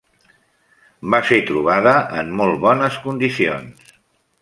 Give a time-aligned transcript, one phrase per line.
[1.15, 3.97] Va ser trobada en molt bones condicions.